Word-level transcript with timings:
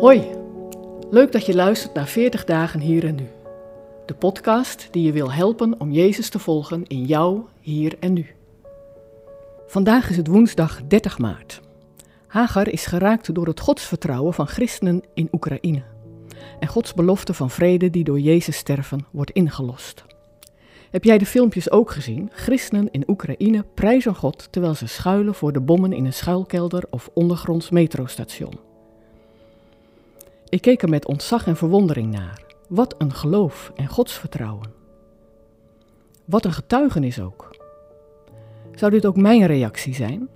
Hoi, 0.00 0.26
leuk 1.10 1.32
dat 1.32 1.46
je 1.46 1.54
luistert 1.54 1.94
naar 1.94 2.06
40 2.06 2.44
dagen 2.44 2.80
hier 2.80 3.04
en 3.04 3.14
nu. 3.14 3.26
De 4.06 4.14
podcast 4.14 4.88
die 4.90 5.02
je 5.02 5.12
wil 5.12 5.32
helpen 5.32 5.80
om 5.80 5.90
Jezus 5.90 6.28
te 6.28 6.38
volgen 6.38 6.86
in 6.86 7.04
jou, 7.04 7.40
hier 7.60 7.96
en 8.00 8.12
nu. 8.12 8.26
Vandaag 9.66 10.10
is 10.10 10.16
het 10.16 10.26
woensdag 10.26 10.80
30 10.88 11.18
maart. 11.18 11.60
Hagar 12.26 12.68
is 12.68 12.86
geraakt 12.86 13.34
door 13.34 13.46
het 13.46 13.60
godsvertrouwen 13.60 14.34
van 14.34 14.46
christenen 14.46 15.02
in 15.14 15.28
Oekraïne 15.32 15.82
en 16.60 16.68
Gods 16.68 16.94
belofte 16.94 17.34
van 17.34 17.50
vrede 17.50 17.90
die 17.90 18.04
door 18.04 18.20
Jezus 18.20 18.56
sterven 18.56 19.06
wordt 19.10 19.30
ingelost. 19.30 20.04
Heb 20.90 21.04
jij 21.04 21.18
de 21.18 21.26
filmpjes 21.26 21.70
ook 21.70 21.90
gezien? 21.90 22.30
Christenen 22.32 22.90
in 22.90 23.04
Oekraïne 23.06 23.64
prijzen 23.74 24.14
God 24.14 24.48
terwijl 24.50 24.74
ze 24.74 24.86
schuilen 24.86 25.34
voor 25.34 25.52
de 25.52 25.60
bommen 25.60 25.92
in 25.92 26.04
een 26.04 26.12
schuilkelder 26.12 26.84
of 26.90 27.10
ondergronds 27.14 27.70
metrostation. 27.70 28.67
Ik 30.48 30.60
keek 30.60 30.82
er 30.82 30.88
met 30.88 31.06
ontzag 31.06 31.46
en 31.46 31.56
verwondering 31.56 32.12
naar. 32.12 32.42
Wat 32.68 32.94
een 32.98 33.12
geloof 33.12 33.72
en 33.76 33.86
godsvertrouwen. 33.86 34.72
Wat 36.24 36.44
een 36.44 36.52
getuigenis 36.52 37.20
ook. 37.20 37.56
Zou 38.74 38.90
dit 38.90 39.06
ook 39.06 39.16
mijn 39.16 39.46
reactie 39.46 39.94
zijn? 39.94 40.28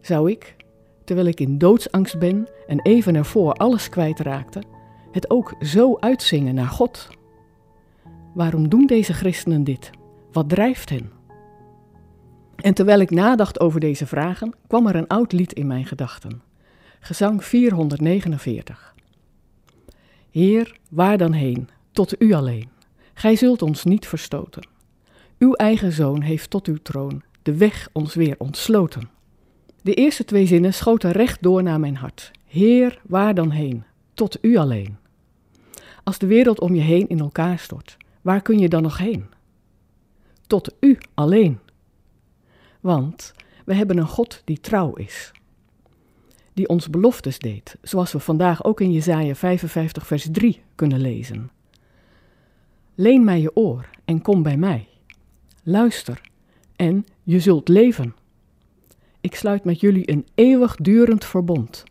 Zou 0.00 0.30
ik, 0.30 0.56
terwijl 1.04 1.26
ik 1.26 1.40
in 1.40 1.58
doodsangst 1.58 2.18
ben 2.18 2.48
en 2.66 2.80
even 2.80 3.14
ervoor 3.14 3.52
alles 3.52 3.88
kwijtraakte, 3.88 4.62
het 5.12 5.30
ook 5.30 5.54
zo 5.60 5.96
uitzingen 6.00 6.54
naar 6.54 6.68
God? 6.68 7.08
Waarom 8.34 8.68
doen 8.68 8.86
deze 8.86 9.12
christenen 9.12 9.64
dit? 9.64 9.90
Wat 10.32 10.48
drijft 10.48 10.90
hen? 10.90 11.10
En 12.56 12.74
terwijl 12.74 13.00
ik 13.00 13.10
nadacht 13.10 13.60
over 13.60 13.80
deze 13.80 14.06
vragen, 14.06 14.54
kwam 14.66 14.86
er 14.86 14.96
een 14.96 15.06
oud 15.06 15.32
lied 15.32 15.52
in 15.52 15.66
mijn 15.66 15.84
gedachten. 15.84 16.42
Gezang 17.00 17.44
449. 17.44 18.94
Heer, 20.36 20.78
waar 20.90 21.18
dan 21.18 21.32
heen, 21.32 21.68
tot 21.92 22.22
u 22.22 22.32
alleen. 22.32 22.68
Gij 23.14 23.36
zult 23.36 23.62
ons 23.62 23.84
niet 23.84 24.06
verstoten. 24.06 24.68
Uw 25.38 25.52
eigen 25.52 25.92
zoon 25.92 26.20
heeft 26.20 26.50
tot 26.50 26.66
uw 26.66 26.76
troon 26.82 27.22
de 27.42 27.56
weg 27.56 27.88
ons 27.92 28.14
weer 28.14 28.34
ontsloten. 28.38 29.08
De 29.82 29.94
eerste 29.94 30.24
twee 30.24 30.46
zinnen 30.46 30.74
schoten 30.74 31.10
recht 31.10 31.42
door 31.42 31.62
naar 31.62 31.80
mijn 31.80 31.96
hart. 31.96 32.30
Heer, 32.44 33.00
waar 33.06 33.34
dan 33.34 33.50
heen, 33.50 33.84
tot 34.14 34.38
u 34.44 34.56
alleen. 34.56 34.96
Als 36.04 36.18
de 36.18 36.26
wereld 36.26 36.60
om 36.60 36.74
je 36.74 36.82
heen 36.82 37.08
in 37.08 37.18
elkaar 37.18 37.58
stort, 37.58 37.96
waar 38.22 38.42
kun 38.42 38.58
je 38.58 38.68
dan 38.68 38.82
nog 38.82 38.98
heen? 38.98 39.26
Tot 40.46 40.74
u 40.80 40.98
alleen. 41.14 41.58
Want 42.80 43.32
we 43.64 43.74
hebben 43.74 43.98
een 43.98 44.08
God 44.08 44.42
die 44.44 44.60
trouw 44.60 44.94
is 44.94 45.32
die 46.56 46.68
ons 46.68 46.90
beloftes 46.90 47.38
deed, 47.38 47.76
zoals 47.82 48.12
we 48.12 48.18
vandaag 48.18 48.64
ook 48.64 48.80
in 48.80 48.92
Jesaja 48.92 49.34
55 49.34 50.06
vers 50.06 50.28
3 50.30 50.60
kunnen 50.74 51.00
lezen. 51.00 51.50
Leen 52.94 53.24
mij 53.24 53.40
je 53.40 53.56
oor 53.56 53.90
en 54.04 54.22
kom 54.22 54.42
bij 54.42 54.56
mij. 54.56 54.88
Luister 55.62 56.20
en 56.76 57.04
je 57.22 57.40
zult 57.40 57.68
leven. 57.68 58.14
Ik 59.20 59.34
sluit 59.34 59.64
met 59.64 59.80
jullie 59.80 60.10
een 60.10 60.26
eeuwigdurend 60.34 61.24
verbond, 61.24 61.84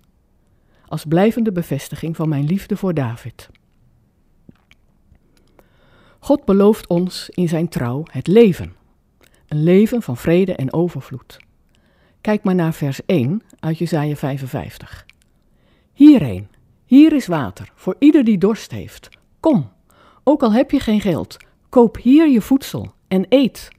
als 0.85 1.05
blijvende 1.05 1.51
bevestiging 1.51 2.15
van 2.15 2.29
mijn 2.29 2.45
liefde 2.45 2.77
voor 2.77 2.93
David. 2.93 3.49
God 6.19 6.45
belooft 6.45 6.87
ons 6.87 7.29
in 7.29 7.47
zijn 7.47 7.69
trouw 7.69 8.03
het 8.11 8.27
leven, 8.27 8.73
een 9.47 9.63
leven 9.63 10.01
van 10.01 10.17
vrede 10.17 10.55
en 10.55 10.73
overvloed. 10.73 11.44
Kijk 12.25 12.43
maar 12.43 12.55
naar 12.55 12.73
vers 12.73 13.05
1 13.05 13.41
uit 13.59 13.77
Jesaja 13.77 14.15
55. 14.15 15.05
Hierheen, 15.93 16.47
hier 16.85 17.13
is 17.13 17.27
water 17.27 17.71
voor 17.75 17.95
ieder 17.99 18.23
die 18.23 18.37
dorst 18.37 18.71
heeft. 18.71 19.09
Kom, 19.39 19.71
ook 20.23 20.43
al 20.43 20.53
heb 20.53 20.71
je 20.71 20.79
geen 20.79 21.01
geld, 21.01 21.37
koop 21.69 21.97
hier 21.97 22.27
je 22.27 22.41
voedsel 22.41 22.91
en 23.07 23.25
eet. 23.29 23.69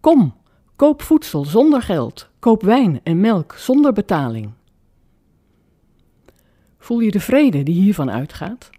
Kom, 0.00 0.34
koop 0.76 1.02
voedsel 1.02 1.44
zonder 1.44 1.82
geld, 1.82 2.30
koop 2.38 2.62
wijn 2.62 3.00
en 3.02 3.20
melk 3.20 3.54
zonder 3.56 3.92
betaling. 3.92 4.50
Voel 6.78 7.00
je 7.00 7.10
de 7.10 7.20
vrede 7.20 7.62
die 7.62 7.80
hiervan 7.80 8.10
uitgaat? 8.10 8.70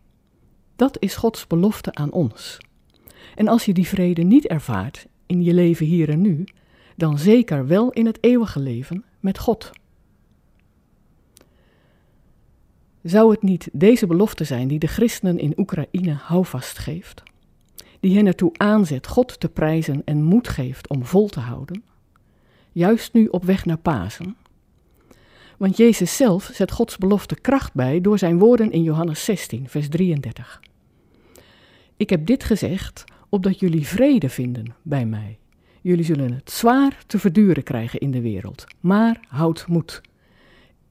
Dat 0.75 0.97
is 0.99 1.15
Gods 1.15 1.47
belofte 1.47 1.93
aan 1.93 2.11
ons. 2.11 2.57
En 3.35 3.47
als 3.47 3.65
je 3.65 3.73
die 3.73 3.87
vrede 3.87 4.21
niet 4.21 4.47
ervaart 4.47 5.07
in 5.25 5.43
je 5.43 5.53
leven 5.53 5.85
hier 5.85 6.09
en 6.09 6.21
nu, 6.21 6.45
dan 7.01 7.17
zeker 7.17 7.67
wel 7.67 7.91
in 7.91 8.05
het 8.05 8.17
eeuwige 8.21 8.59
leven 8.59 9.03
met 9.19 9.39
God. 9.39 9.71
Zou 13.03 13.31
het 13.31 13.41
niet 13.41 13.69
deze 13.73 14.07
belofte 14.07 14.43
zijn 14.43 14.67
die 14.67 14.79
de 14.79 14.87
christenen 14.87 15.39
in 15.39 15.53
Oekraïne 15.57 16.13
houvast 16.13 16.77
geeft? 16.77 17.23
Die 17.99 18.15
hen 18.15 18.25
ertoe 18.25 18.51
aanzet 18.57 19.07
God 19.07 19.39
te 19.39 19.49
prijzen 19.49 20.01
en 20.05 20.23
moed 20.23 20.47
geeft 20.47 20.89
om 20.89 21.05
vol 21.05 21.27
te 21.27 21.39
houden? 21.39 21.83
Juist 22.71 23.13
nu 23.13 23.27
op 23.27 23.43
weg 23.43 23.65
naar 23.65 23.77
Pasen. 23.77 24.35
Want 25.57 25.77
Jezus 25.77 26.15
zelf 26.15 26.49
zet 26.53 26.71
Gods 26.71 26.97
belofte 26.97 27.35
kracht 27.35 27.73
bij 27.73 28.01
door 28.01 28.17
zijn 28.17 28.39
woorden 28.39 28.71
in 28.71 28.83
Johannes 28.83 29.25
16, 29.25 29.69
vers 29.69 29.89
33. 29.89 30.61
Ik 31.97 32.09
heb 32.09 32.25
dit 32.25 32.43
gezegd, 32.43 33.03
opdat 33.29 33.59
jullie 33.59 33.87
vrede 33.87 34.29
vinden 34.29 34.75
bij 34.81 35.05
mij. 35.05 35.39
Jullie 35.81 36.05
zullen 36.05 36.33
het 36.33 36.51
zwaar 36.51 37.03
te 37.07 37.19
verduren 37.19 37.63
krijgen 37.63 37.99
in 37.99 38.11
de 38.11 38.21
wereld, 38.21 38.65
maar 38.79 39.19
houd 39.27 39.67
moed. 39.67 40.01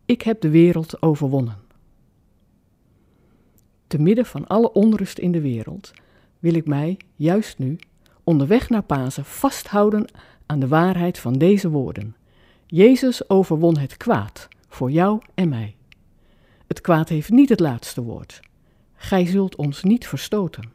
Ik 0.04 0.22
heb 0.22 0.40
de 0.40 0.50
wereld 0.50 1.02
overwonnen. 1.02 1.56
Te 3.86 3.98
midden 3.98 4.26
van 4.26 4.46
alle 4.46 4.72
onrust 4.72 5.18
in 5.18 5.32
de 5.32 5.40
wereld 5.40 5.92
wil 6.38 6.54
ik 6.54 6.66
mij, 6.66 6.96
juist 7.16 7.58
nu, 7.58 7.78
onderweg 8.24 8.68
naar 8.68 8.82
Pasen 8.82 9.24
vasthouden 9.24 10.10
aan 10.46 10.60
de 10.60 10.68
waarheid 10.68 11.18
van 11.18 11.32
deze 11.32 11.68
woorden. 11.68 12.16
Jezus 12.66 13.28
overwon 13.28 13.78
het 13.78 13.96
kwaad 13.96 14.48
voor 14.68 14.90
jou 14.90 15.20
en 15.34 15.48
mij. 15.48 15.76
Het 16.66 16.80
kwaad 16.80 17.08
heeft 17.08 17.30
niet 17.30 17.48
het 17.48 17.60
laatste 17.60 18.02
woord. 18.02 18.40
Gij 18.94 19.26
zult 19.26 19.56
ons 19.56 19.82
niet 19.82 20.06
verstoten. 20.06 20.72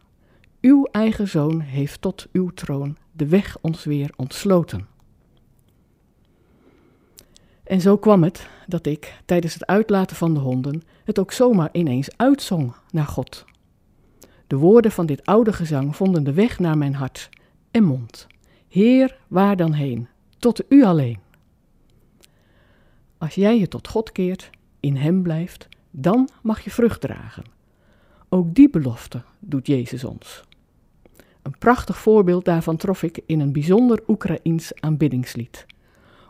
Uw 0.61 0.87
eigen 0.91 1.27
zoon 1.27 1.59
heeft 1.59 2.01
tot 2.01 2.27
uw 2.31 2.49
troon 2.49 2.97
de 3.15 3.27
weg 3.27 3.57
ons 3.61 3.83
weer 3.83 4.13
ontsloten. 4.15 4.87
En 7.63 7.81
zo 7.81 7.97
kwam 7.97 8.23
het 8.23 8.49
dat 8.67 8.85
ik 8.85 9.21
tijdens 9.25 9.53
het 9.53 9.65
uitlaten 9.65 10.15
van 10.15 10.33
de 10.33 10.39
honden 10.39 10.81
het 11.03 11.19
ook 11.19 11.31
zomaar 11.31 11.69
ineens 11.71 12.17
uitzong 12.17 12.73
naar 12.91 13.05
God. 13.05 13.45
De 14.47 14.55
woorden 14.55 14.91
van 14.91 15.05
dit 15.05 15.25
oude 15.25 15.53
gezang 15.53 15.95
vonden 15.95 16.23
de 16.23 16.33
weg 16.33 16.59
naar 16.59 16.77
mijn 16.77 16.95
hart 16.95 17.29
en 17.71 17.83
mond. 17.83 18.27
Heer, 18.67 19.17
waar 19.27 19.55
dan 19.55 19.73
heen? 19.73 20.07
Tot 20.37 20.71
u 20.71 20.83
alleen. 20.83 21.19
Als 23.17 23.35
jij 23.35 23.59
je 23.59 23.67
tot 23.67 23.87
God 23.87 24.11
keert, 24.11 24.49
in 24.79 24.95
Hem 24.95 25.21
blijft, 25.21 25.67
dan 25.91 26.29
mag 26.41 26.61
je 26.61 26.71
vrucht 26.71 27.01
dragen. 27.01 27.43
Ook 28.29 28.55
die 28.55 28.69
belofte 28.69 29.23
doet 29.39 29.67
Jezus 29.67 30.03
ons. 30.03 30.43
Een 31.45 31.57
prachtig 31.59 31.97
voorbeeld 31.97 32.45
daarvan 32.45 32.77
trof 32.77 33.03
ik 33.03 33.19
in 33.25 33.39
een 33.39 33.51
bijzonder 33.51 34.03
Oekraïens 34.07 34.71
aanbiddingslied. 34.81 35.65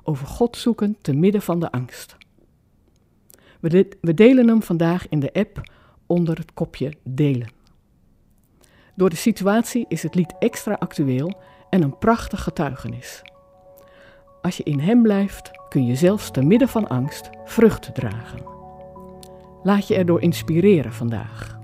Over 0.03 0.27
God 0.27 0.57
zoeken 0.57 0.97
te 1.01 1.13
midden 1.13 1.41
van 1.41 1.59
de 1.59 1.71
angst. 1.71 2.17
We, 3.59 4.13
delen 4.13 4.47
hem 4.47 4.63
vandaag 4.63 5.09
in 5.09 5.19
de 5.19 5.33
app 5.33 5.61
onder 6.05 6.37
het 6.37 6.53
kopje 6.53 6.93
delen. 7.03 7.51
Door 8.95 9.09
de 9.09 9.15
situatie 9.15 9.85
is 9.87 10.03
het 10.03 10.15
lied 10.15 10.33
extra 10.39 10.73
actueel 10.73 11.41
en 11.69 11.81
een 11.81 11.97
prachtig 11.97 12.43
getuigenis. 12.43 13.21
Als 14.41 14.57
je 14.57 14.63
in 14.63 14.79
hem 14.79 15.01
blijft, 15.01 15.51
kun 15.69 15.85
je 15.85 15.95
zelfs 15.95 16.31
te 16.31 16.41
midden 16.41 16.67
van 16.67 16.87
angst 16.87 17.29
vrucht 17.45 17.95
dragen. 17.95 18.43
Laat 19.63 19.87
je 19.87 19.95
erdoor 19.95 20.21
inspireren 20.21 20.93
vandaag. 20.93 21.63